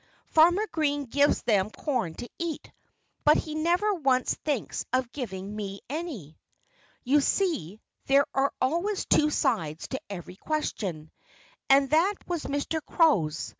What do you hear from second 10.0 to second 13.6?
every question. And that was Mr. Crow's.